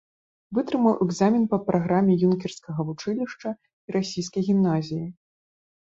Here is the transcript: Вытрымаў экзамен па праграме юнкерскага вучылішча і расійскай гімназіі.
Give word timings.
Вытрымаў 0.57 0.95
экзамен 1.05 1.43
па 1.51 1.59
праграме 1.67 2.13
юнкерскага 2.27 2.79
вучылішча 2.89 3.49
і 3.53 3.89
расійскай 3.97 4.41
гімназіі. 4.53 5.03